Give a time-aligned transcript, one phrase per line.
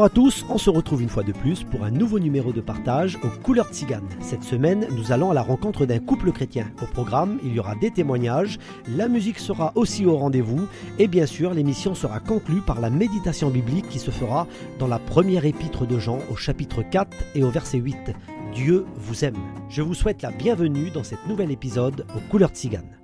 [0.00, 2.62] Bonjour à tous, on se retrouve une fois de plus pour un nouveau numéro de
[2.62, 4.08] partage aux couleurs tziganes.
[4.22, 6.70] Cette semaine, nous allons à la rencontre d'un couple chrétien.
[6.82, 8.58] Au programme, il y aura des témoignages,
[8.88, 10.66] la musique sera aussi au rendez-vous
[10.98, 14.46] et bien sûr, l'émission sera conclue par la méditation biblique qui se fera
[14.78, 18.14] dans la première épître de Jean au chapitre 4 et au verset 8.
[18.54, 19.36] Dieu vous aime.
[19.68, 22.96] Je vous souhaite la bienvenue dans cet nouvel épisode aux couleurs tziganes.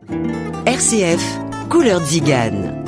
[0.65, 2.86] RCF, Couleur Zigane.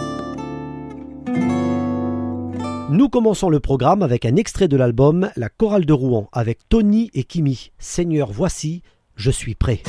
[2.91, 7.11] Nous commençons le programme avec un extrait de l'album La chorale de Rouen avec Tony
[7.13, 7.71] et Kimi.
[7.79, 8.83] Seigneur, voici,
[9.15, 9.83] je suis prêt.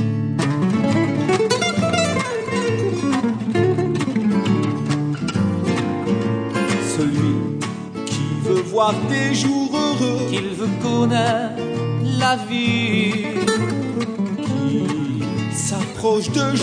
[6.98, 7.36] Celui
[8.06, 11.64] qui veut voir des jours heureux, qu'il veut connaître
[12.20, 13.14] la vie.
[14.38, 16.54] qui s'approche de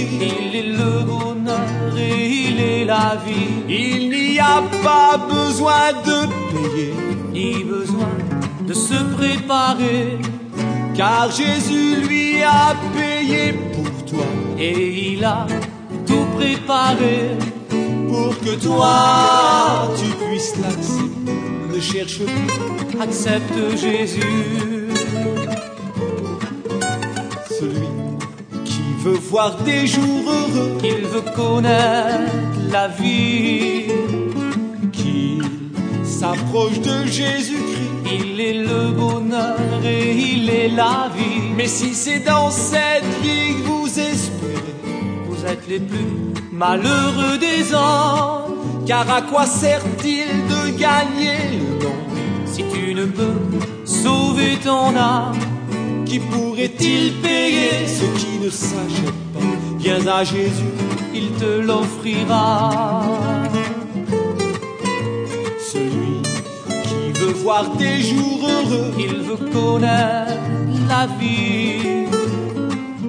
[0.00, 3.50] Il est le bonheur et il est la vie.
[3.68, 6.18] Il n'y a pas besoin de
[6.52, 6.94] payer,
[7.32, 8.14] Ni besoin
[8.68, 10.18] de se préparer.
[10.96, 14.26] car Jésus lui a payé pour toi,
[14.58, 15.46] Et il a
[16.06, 17.16] tout préparé.
[18.08, 21.38] pour que toi tu puisses l'accepter.
[21.74, 24.87] Ne cherche plus Accepte Jésus.
[29.04, 32.32] Veut voir des jours heureux, Qu'il veut connaître
[32.70, 33.84] la vie.
[34.92, 35.42] qu'il
[36.04, 37.64] s'approche de Jésus-Christ.
[38.20, 41.40] Il est le bonheur et il est la vie.
[41.56, 44.74] Mais si c'est dans cette vie que vous espérez,
[45.28, 46.12] Vous êtes les plus
[46.52, 48.54] malheureux des hommes.
[48.86, 52.46] car à quoi sert-il de gagner le monde?
[52.46, 53.36] Si tu ne peux
[53.84, 55.36] sauver ton âme,
[56.08, 57.86] Qui pourrait-il payer?
[57.86, 59.40] Ce qui ne s'achète pas
[59.78, 60.74] Viens à Jésus,
[61.14, 63.02] il te l'offrira.
[65.72, 66.22] celui
[66.88, 70.32] qui veut voir des jours heureux, Il veut connaître
[70.88, 72.06] la vie.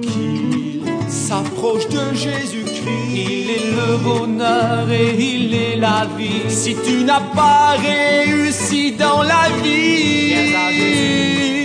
[0.02, 3.10] qu'il s'approche de Jésus-Christ.
[3.14, 6.42] Il est le bonheur et il est la vie.
[6.48, 11.59] Si tu n'as pas réussi dans la Viens à Jésus, vie,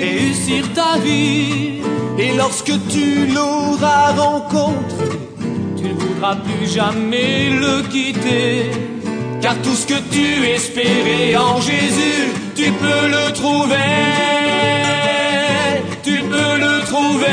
[0.46, 1.82] réussir ta vie.
[2.18, 5.06] et lorsque tu l'auras rencontré,
[5.78, 8.72] Tu ne voudras plus jamais le quitter.
[9.42, 13.76] car tout ce que tu espérais en Jésus, tu peux le trouver,
[16.04, 17.26] tu peux le trouver.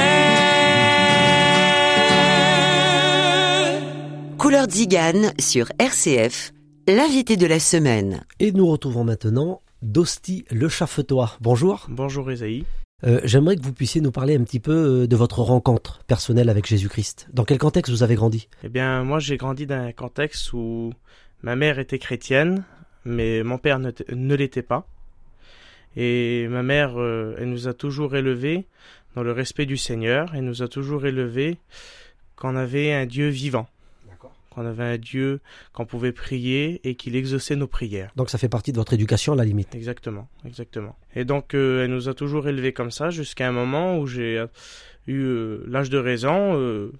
[4.39, 6.53] Couleur Zigane sur RCF,
[6.89, 8.25] l'invité de la semaine.
[8.41, 11.33] Et nous retrouvons maintenant Dosti Le Chaffetois.
[11.41, 11.87] Bonjour.
[11.89, 12.65] Bonjour Isaïe.
[13.05, 16.49] Euh, J'aimerais que vous puissiez nous parler un petit peu euh, de votre rencontre personnelle
[16.49, 17.29] avec Jésus-Christ.
[17.33, 18.49] Dans quel contexte vous avez grandi?
[18.63, 20.93] Eh bien, moi j'ai grandi dans un contexte où
[21.43, 22.65] ma mère était chrétienne,
[23.05, 24.87] mais mon père ne, l'était pas.
[25.97, 28.67] Et ma mère, euh, elle nous a toujours élevés
[29.17, 31.59] dans le respect du Seigneur, elle nous a toujours élevés
[32.37, 33.69] qu'on avait un Dieu vivant,
[34.53, 35.41] qu'on avait un Dieu
[35.73, 38.13] qu'on pouvait prier et qu'il exauçait nos prières.
[38.17, 39.75] Donc ça fait partie de votre éducation à la limite.
[39.75, 40.97] Exactement, exactement.
[41.15, 44.39] Et donc, euh, elle nous a toujours élevés comme ça jusqu'à un moment où j'ai
[44.39, 44.47] euh,
[45.07, 46.93] eu euh, l'âge de raison, euh,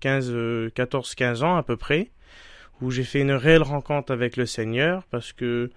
[0.00, 2.10] 15, euh, 14, 15 ans à peu près,
[2.80, 5.70] où j'ai fait une réelle rencontre avec le Seigneur parce que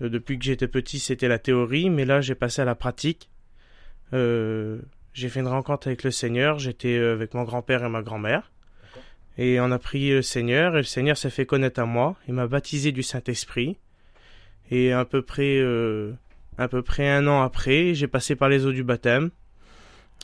[0.00, 3.30] depuis que j'étais petit, c'était la théorie, mais là, j'ai passé à la pratique.
[4.12, 8.50] J'ai fait une rencontre avec le Seigneur, j'étais avec mon grand-père et ma grand-mère.
[9.36, 12.16] Et on a prié le Seigneur, et le Seigneur s'est fait connaître à moi.
[12.28, 13.76] Il m'a baptisé du Saint-Esprit.
[14.70, 16.12] Et à peu près, euh,
[16.56, 19.30] à peu près un an après, j'ai passé par les eaux du baptême.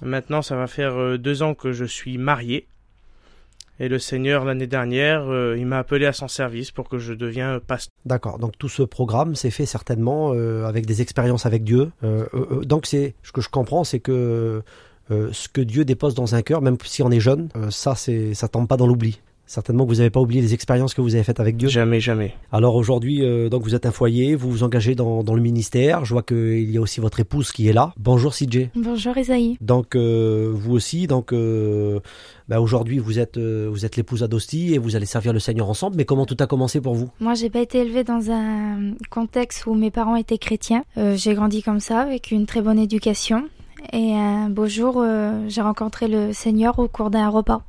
[0.03, 2.67] Maintenant, ça va faire euh, deux ans que je suis marié.
[3.81, 7.13] Et le Seigneur, l'année dernière, euh, il m'a appelé à son service pour que je
[7.13, 7.93] devienne pasteur.
[8.05, 8.39] D'accord.
[8.39, 11.91] Donc tout ce programme s'est fait certainement avec des expériences avec Dieu.
[12.63, 14.63] Donc c'est ce que je comprends, c'est que
[15.11, 18.35] ce que Dieu dépose dans un cœur, même si on est jeune, euh, ça c'est
[18.35, 19.21] ça tombe pas dans l'oubli.
[19.47, 21.69] Certainement que vous n'avez pas oublié les expériences que vous avez faites avec Dieu.
[21.69, 22.37] Jamais, jamais.
[22.53, 26.05] Alors aujourd'hui, euh, donc vous êtes un foyer, vous vous engagez dans, dans le ministère.
[26.05, 27.93] Je vois qu'il y a aussi votre épouse qui est là.
[27.99, 28.69] Bonjour CJ.
[28.77, 29.57] Bonjour Isaïe.
[29.61, 31.99] Donc euh, vous aussi, donc euh,
[32.51, 35.71] bah, aujourd'hui vous êtes euh, vous êtes l'épouse d'Adosti et vous allez servir le Seigneur
[35.71, 35.97] ensemble.
[35.97, 37.09] Mais comment tout a commencé pour vous?
[37.21, 40.83] Moi, j'ai pas été élevée dans un contexte où mes parents étaient chrétiens.
[40.97, 43.49] Euh, j'ai grandi comme ça, avec une très bonne éducation.
[43.93, 47.63] Et un beau jour, euh, j'ai rencontré le Seigneur au cours d'un repas.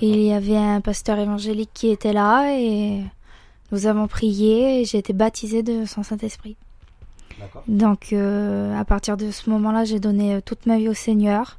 [0.00, 3.02] Et il y avait un pasteur évangélique qui était là et
[3.72, 6.56] nous avons prié et j'ai été baptisée de son Saint-Esprit.
[7.66, 11.58] Donc euh, à partir de ce moment-là, j'ai donné euh, toute ma vie au Seigneur.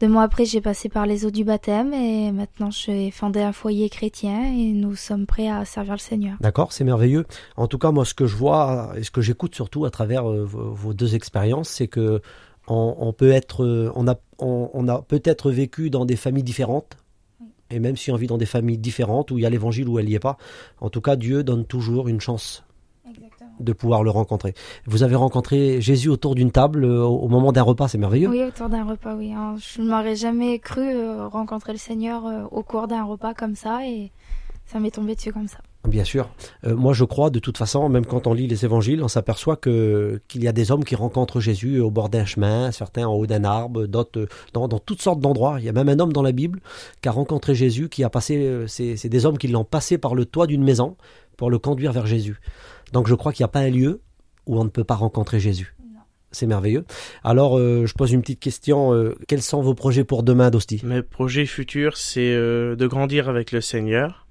[0.00, 3.52] Deux mois après, j'ai passé par les eaux du baptême et maintenant j'ai fondé un
[3.52, 6.36] foyer chrétien et nous sommes prêts à servir le Seigneur.
[6.40, 7.26] D'accord, c'est merveilleux.
[7.56, 10.28] En tout cas, moi, ce que je vois et ce que j'écoute surtout à travers
[10.28, 12.20] euh, vos deux expériences, c'est que
[12.68, 16.42] on, on peut être, euh, on a, on, on a peut-être vécu dans des familles
[16.42, 16.96] différentes.
[17.70, 19.98] Et même si on vit dans des familles différentes où il y a l'évangile ou
[19.98, 20.36] elle n'y est pas,
[20.80, 22.62] en tout cas, Dieu donne toujours une chance
[23.60, 24.52] de pouvoir le rencontrer.
[24.86, 28.28] Vous avez rencontré Jésus autour d'une table euh, au moment d'un repas, c'est merveilleux.
[28.28, 29.32] Oui, autour d'un repas, oui.
[29.32, 29.54] hein.
[29.58, 34.10] Je m'aurais jamais cru euh, rencontrer le Seigneur au cours d'un repas comme ça et
[34.66, 35.58] ça m'est tombé dessus comme ça.
[35.86, 36.30] Bien sûr.
[36.66, 39.56] Euh, moi, je crois, de toute façon, même quand on lit les évangiles, on s'aperçoit
[39.56, 43.12] que qu'il y a des hommes qui rencontrent Jésus au bord d'un chemin, certains en
[43.14, 45.56] haut d'un arbre, d'autres dans, dans toutes sortes d'endroits.
[45.58, 46.60] Il y a même un homme dans la Bible
[47.02, 48.38] qui a rencontré Jésus, qui a passé.
[48.38, 50.96] euh, C'est c'est des hommes qui l'ont passé par le toit d'une maison
[51.36, 52.40] pour le conduire vers Jésus.
[52.92, 54.00] Donc, je crois qu'il n'y a pas un lieu
[54.46, 55.74] où on ne peut pas rencontrer Jésus.
[56.32, 56.84] C'est merveilleux.
[57.22, 58.92] Alors, euh, je pose une petite question.
[58.92, 60.80] euh, quels sont vos projets pour demain, Dosti?
[60.82, 64.23] Mes projets futurs, c'est euh, de grandir avec le Seigneur,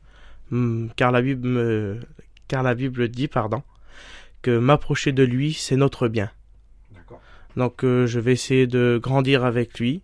[0.96, 2.00] car la Bible me,
[2.48, 3.64] car la Bible dit, pardon,
[4.42, 6.30] que m'approcher de lui, c'est notre bien.
[7.56, 10.02] Donc, euh, je vais essayer de grandir avec lui,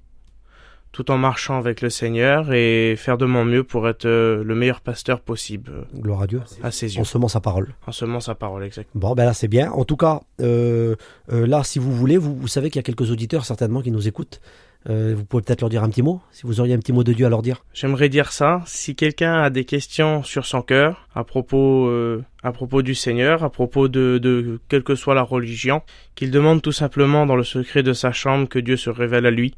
[0.91, 4.55] tout en marchant avec le Seigneur et faire de mon mieux pour être euh, le
[4.55, 6.41] meilleur pasteur possible euh, Gloire à Dieu.
[6.63, 7.01] à ses yeux.
[7.01, 7.73] En semant sa parole.
[7.85, 8.89] En semant sa parole, exact.
[8.95, 9.71] Bon, ben là, c'est bien.
[9.71, 10.95] En tout cas, euh,
[11.31, 13.91] euh, là, si vous voulez, vous, vous savez qu'il y a quelques auditeurs certainement qui
[13.91, 14.41] nous écoutent.
[14.87, 17.03] Euh, vous pouvez peut-être leur dire un petit mot, si vous auriez un petit mot
[17.03, 17.65] de Dieu à leur dire.
[17.73, 18.61] J'aimerais dire ça.
[18.65, 23.43] Si quelqu'un a des questions sur son cœur à propos, euh, à propos du Seigneur,
[23.43, 25.81] à propos de, de quelle que soit la religion,
[26.15, 29.31] qu'il demande tout simplement dans le secret de sa chambre que Dieu se révèle à
[29.31, 29.55] lui,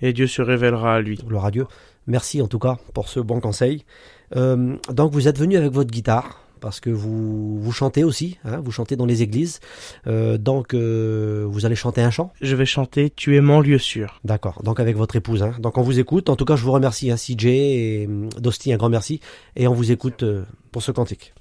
[0.00, 1.16] et Dieu se révélera à lui.
[1.16, 1.66] Gloire à Dieu.
[2.06, 3.84] Merci en tout cas pour ce bon conseil.
[4.36, 6.43] Euh, donc, vous êtes venu avec votre guitare.
[6.64, 9.60] Parce que vous, vous chantez aussi, hein, vous chantez dans les églises.
[10.06, 12.32] Euh, donc, euh, vous allez chanter un chant?
[12.40, 14.18] Je vais chanter Tu es mon lieu sûr.
[14.24, 15.42] D'accord, donc avec votre épouse.
[15.42, 15.52] Hein.
[15.58, 16.30] Donc on vous écoute.
[16.30, 19.20] En tout cas, je vous remercie, hein, CJ et hum, Dosti, un grand merci.
[19.56, 21.34] Et on vous écoute euh, pour ce cantique.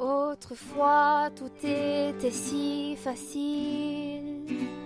[0.00, 4.77] Autrefois, tout était si facile.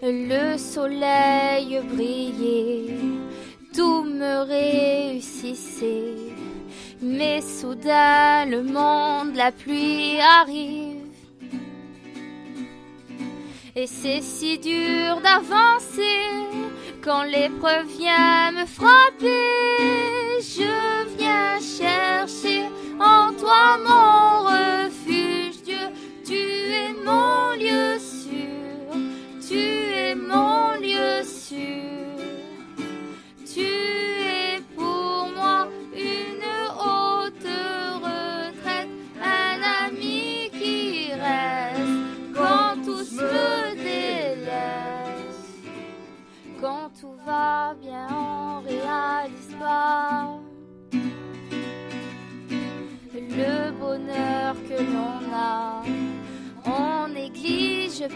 [0.00, 2.94] Le soleil brillait,
[3.74, 6.14] tout me réussissait.
[7.02, 11.02] Mais soudain, le monde, la pluie arrive.
[13.74, 16.20] Et c'est si dur d'avancer
[17.02, 19.57] quand l'épreuve vient me frapper.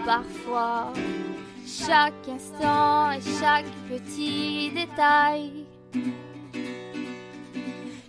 [0.05, 0.93] Parfois
[1.67, 5.67] chaque instant et chaque petit détail.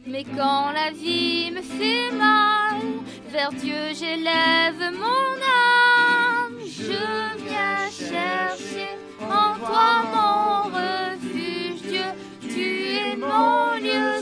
[0.06, 2.82] Mais quand la vie me fait mal,
[3.30, 6.60] vers Dieu j'élève mon âme.
[6.66, 7.04] Je
[7.46, 12.10] viens chercher en toi mon refuge, Dieu.
[12.42, 14.13] Tu es mon lieu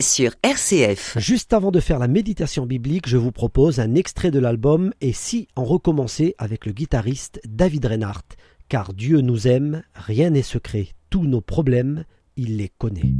[0.00, 1.18] Sur RCF.
[1.18, 5.12] Juste avant de faire la méditation biblique, je vous propose un extrait de l'album Et
[5.12, 8.36] si on recommençait avec le guitariste David Reinhardt.
[8.68, 12.04] Car Dieu nous aime, rien n'est secret, tous nos problèmes,
[12.36, 13.12] il les connaît.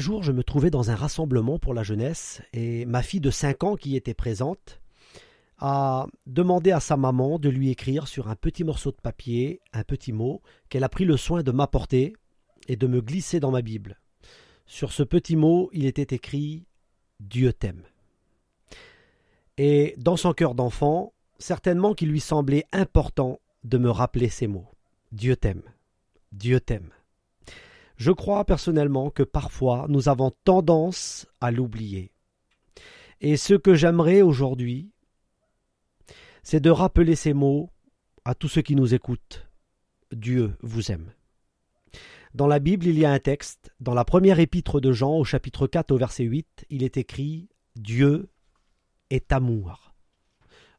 [0.00, 3.64] Jour, je me trouvais dans un rassemblement pour la jeunesse et ma fille de 5
[3.64, 4.80] ans qui était présente
[5.58, 9.84] a demandé à sa maman de lui écrire sur un petit morceau de papier un
[9.84, 12.14] petit mot qu'elle a pris le soin de m'apporter
[12.66, 14.00] et de me glisser dans ma Bible.
[14.66, 16.64] Sur ce petit mot, il était écrit
[17.20, 17.82] Dieu t'aime.
[19.58, 24.68] Et dans son cœur d'enfant, certainement qu'il lui semblait important de me rappeler ces mots.
[25.12, 25.62] Dieu t'aime.
[26.32, 26.90] Dieu t'aime.
[28.00, 32.14] Je crois personnellement que parfois nous avons tendance à l'oublier.
[33.20, 34.90] Et ce que j'aimerais aujourd'hui,
[36.42, 37.68] c'est de rappeler ces mots
[38.24, 39.46] à tous ceux qui nous écoutent.
[40.12, 41.12] Dieu vous aime.
[42.32, 45.24] Dans la Bible, il y a un texte, dans la première épître de Jean, au
[45.24, 48.30] chapitre 4, au verset 8, il est écrit Dieu
[49.10, 49.92] est amour.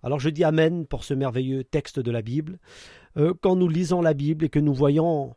[0.01, 2.57] Alors je dis Amen pour ce merveilleux texte de la Bible.
[3.17, 5.35] Euh, quand nous lisons la Bible et que nous voyons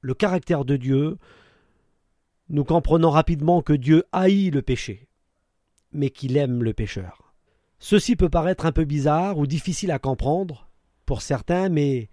[0.00, 1.18] le caractère de Dieu,
[2.48, 5.08] nous comprenons rapidement que Dieu haït le péché,
[5.92, 7.34] mais qu'il aime le pécheur.
[7.78, 10.68] Ceci peut paraître un peu bizarre ou difficile à comprendre
[11.06, 12.08] pour certains, mais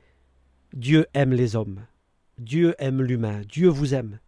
[0.74, 1.86] Dieu aime les hommes.
[2.38, 3.42] Dieu aime l'humain.
[3.48, 4.20] Dieu vous aime.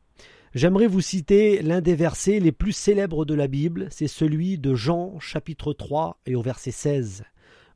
[0.55, 4.73] J'aimerais vous citer l'un des versets les plus célèbres de la Bible, c'est celui de
[4.73, 7.23] Jean chapitre 3 et au verset 16,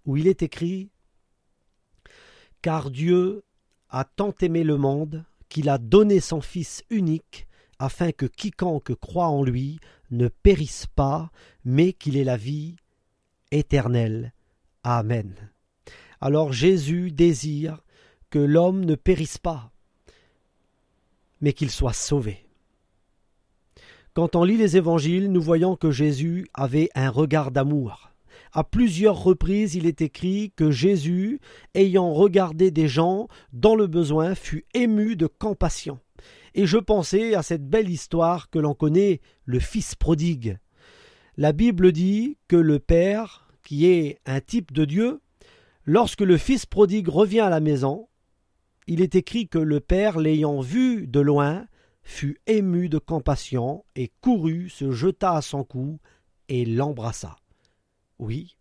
[0.05, 0.89] où il est écrit
[2.63, 3.43] Car Dieu
[3.89, 7.45] a tant aimé le monde qu'il a donné son Fils unique,
[7.77, 9.79] afin que quiconque croit en lui
[10.09, 11.29] ne périsse pas,
[11.63, 12.75] mais qu'il ait la vie
[13.51, 14.33] éternelle.
[14.83, 15.35] Amen.
[16.21, 17.83] Alors Jésus désire
[18.31, 19.71] que l'homme ne périsse pas,
[21.39, 22.47] mais qu'il soit sauvé.
[24.15, 28.09] Quand on lit les évangiles, nous voyons que Jésus avait un regard d'amour.
[28.55, 31.39] À plusieurs reprises, il est écrit que Jésus,
[31.73, 35.99] ayant regardé des gens dans le besoin, fut ému de compassion.
[36.53, 40.59] Et je pensais à cette belle histoire que l'on connaît, le Fils prodigue.
[41.35, 45.19] La Bible dit que le Père, qui est un type de Dieu,
[45.85, 48.07] lorsque le Fils prodigue revient à la maison,
[48.85, 51.65] il est écrit que le Père, l'ayant vu de loin,
[52.03, 55.99] fut ému de compassion et courut, se jeta à son cou
[56.49, 57.35] et l'embrassa.
[58.23, 58.55] Oui,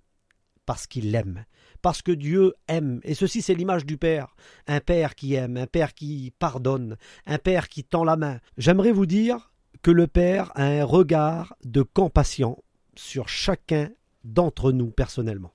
[0.66, 1.44] parce qu'il l'aime,
[1.83, 4.35] parce que Dieu aime, et ceci c'est l'image du Père,
[4.66, 6.96] un Père qui aime, un Père qui pardonne,
[7.27, 8.40] un Père qui tend la main.
[8.59, 12.61] J'aimerais vous dire que le Père a un regard de compassion
[12.96, 13.88] sur chacun
[14.25, 15.55] d'entre nous personnellement.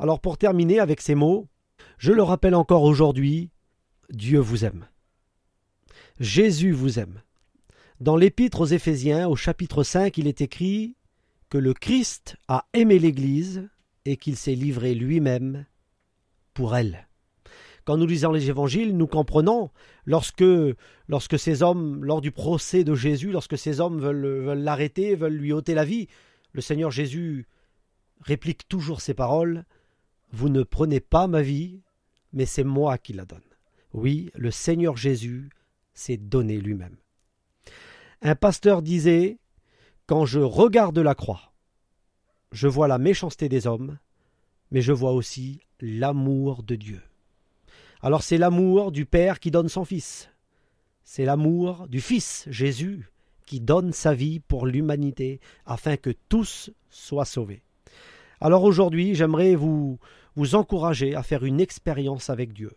[0.00, 1.46] Alors pour terminer avec ces mots,
[1.98, 3.50] je le rappelle encore aujourd'hui,
[4.10, 4.88] Dieu vous aime.
[6.18, 7.22] Jésus vous aime.
[8.00, 10.96] Dans l'épître aux Éphésiens, au chapitre 5, il est écrit
[11.56, 13.68] le Christ a aimé l'Église
[14.04, 15.66] et qu'il s'est livré lui-même
[16.54, 17.08] pour elle.
[17.84, 19.70] Quand nous lisons les évangiles, nous comprenons
[20.06, 20.44] lorsque,
[21.06, 25.36] lorsque ces hommes, lors du procès de Jésus, lorsque ces hommes veulent, veulent l'arrêter, veulent
[25.36, 26.08] lui ôter la vie,
[26.52, 27.46] le Seigneur Jésus
[28.22, 29.64] réplique toujours ces paroles
[30.32, 31.82] Vous ne prenez pas ma vie,
[32.32, 33.40] mais c'est moi qui la donne.
[33.92, 35.50] Oui, le Seigneur Jésus
[35.94, 36.96] s'est donné lui-même.
[38.22, 39.38] Un pasteur disait
[40.06, 41.52] Quand je regarde la croix,
[42.52, 43.98] je vois la méchanceté des hommes,
[44.70, 47.02] mais je vois aussi l'amour de Dieu.
[48.02, 50.30] Alors c'est l'amour du Père qui donne son Fils.
[51.02, 53.10] C'est l'amour du Fils, Jésus,
[53.46, 57.64] qui donne sa vie pour l'humanité, afin que tous soient sauvés.
[58.40, 59.98] Alors aujourd'hui, j'aimerais vous,
[60.36, 62.70] vous encourager à faire une expérience avec Dieu.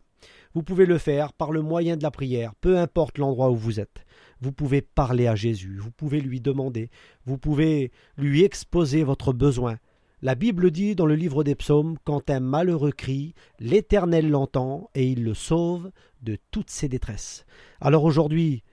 [0.53, 3.79] Vous pouvez le faire par le moyen de la prière, peu importe l'endroit où vous
[3.79, 4.05] êtes.
[4.41, 6.89] Vous pouvez parler à Jésus, vous pouvez lui demander,
[7.25, 9.77] vous pouvez lui exposer votre besoin.
[10.21, 15.07] La Bible dit dans le livre des psaumes, quand un malheureux crie, l'Éternel l'entend et
[15.07, 17.45] il le sauve de toutes ses détresses.
[17.79, 18.63] Alors aujourd'hui,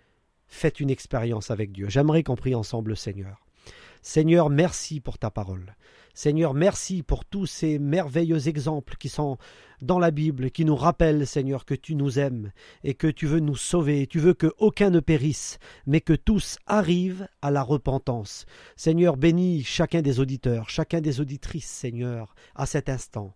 [0.46, 1.88] faites une expérience avec Dieu.
[1.88, 3.45] J'aimerais qu'on prie ensemble Seigneur.
[4.08, 5.74] Seigneur, merci pour ta parole.
[6.14, 9.36] Seigneur, merci pour tous ces merveilleux exemples qui sont
[9.82, 12.52] dans la Bible, qui nous rappellent, Seigneur, que tu nous aimes
[12.84, 14.06] et que tu veux nous sauver.
[14.06, 18.46] Tu veux que aucun ne périsse, mais que tous arrivent à la repentance.
[18.76, 23.34] Seigneur, bénis chacun des auditeurs, chacun des auditrices, Seigneur, à cet instant.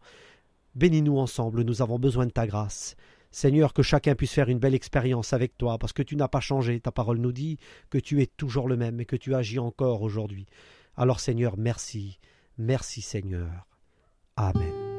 [0.76, 2.94] Bénis-nous ensemble, nous avons besoin de ta grâce.
[3.30, 6.40] Seigneur, que chacun puisse faire une belle expérience avec toi, parce que tu n'as pas
[6.40, 6.80] changé.
[6.80, 10.02] Ta parole nous dit que tu es toujours le même et que tu agis encore
[10.02, 10.46] aujourd'hui.
[10.96, 12.18] Alors Seigneur, merci.
[12.58, 13.66] Merci Seigneur.
[14.36, 14.89] Amen.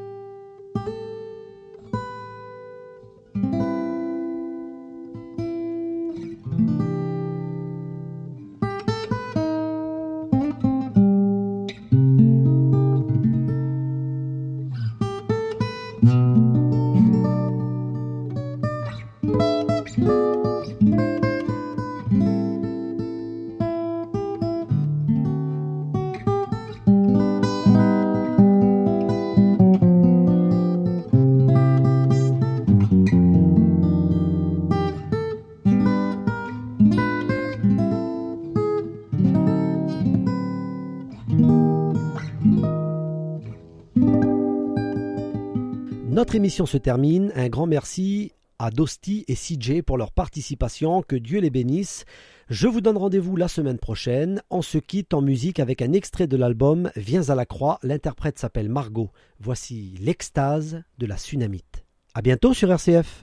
[46.31, 47.33] Notre émission se termine.
[47.35, 51.01] Un grand merci à Dosti et CJ pour leur participation.
[51.01, 52.05] Que Dieu les bénisse.
[52.49, 54.41] Je vous donne rendez-vous la semaine prochaine.
[54.49, 57.79] On se quitte en musique avec un extrait de l'album Viens à la croix.
[57.83, 59.09] L'interprète s'appelle Margot.
[59.41, 61.83] Voici l'extase de la tsunamite.
[62.13, 63.19] À bientôt sur RCF.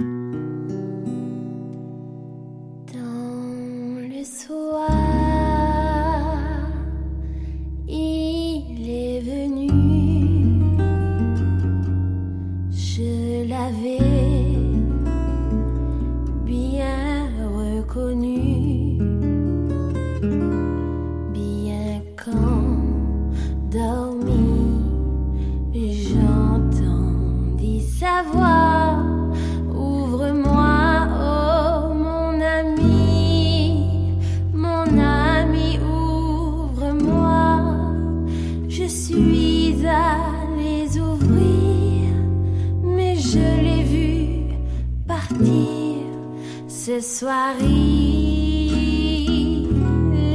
[46.88, 47.54] Ce soir.
[47.60, 48.78] Il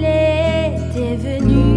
[0.03, 1.72] était venu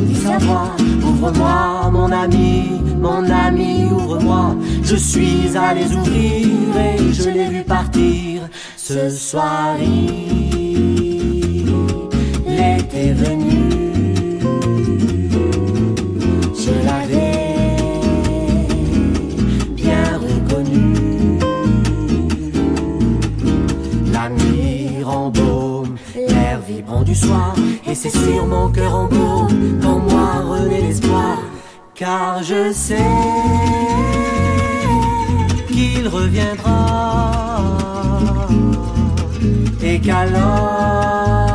[0.00, 4.54] Ouvre-moi, mon ami, mon ami, ouvre-moi.
[4.82, 8.42] Je suis allé ouvrir et je l'ai vu partir.
[8.76, 10.58] Ce soir, il
[12.52, 14.40] était venu.
[16.54, 17.76] Je l'avais
[19.74, 21.38] bien reconnu.
[24.12, 27.54] La mire en baume, l'air vibrant du soir,
[27.88, 31.38] et c'est sur mon cœur en baume qu'en moi renaît l'espoir,
[31.94, 32.96] car je sais
[35.68, 37.32] qu'il reviendra.
[39.82, 41.47] Et qu'alors